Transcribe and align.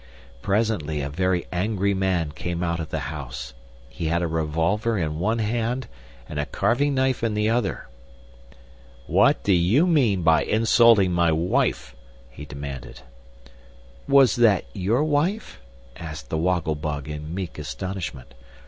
Presently 0.41 1.01
a 1.01 1.11
very 1.11 1.45
angry 1.51 1.93
man 1.93 2.31
came 2.31 2.63
out 2.63 2.79
of 2.79 2.89
the 2.89 3.11
house. 3.13 3.53
He 3.87 4.07
had 4.07 4.23
a 4.23 4.27
revolver 4.27 4.97
in 4.97 5.19
one 5.19 5.37
hand 5.37 5.87
and 6.27 6.39
a 6.39 6.47
carving 6.47 6.95
knife 6.95 7.23
in 7.23 7.35
the 7.35 7.51
other. 7.51 7.87
"What 9.05 9.43
do 9.43 9.53
you 9.53 9.85
mean 9.85 10.23
by 10.23 10.41
insulting 10.41 11.11
my 11.11 11.31
wife?" 11.31 11.95
he 12.31 12.45
demanded. 12.45 13.01
"Was 14.07 14.37
that 14.37 14.65
your 14.73 15.03
wife?" 15.03 15.61
asked 15.95 16.31
the 16.31 16.37
Woggle 16.39 16.73
Bug, 16.73 17.07
in 17.07 17.31
meek 17.31 17.59
astonishment. 17.59 18.33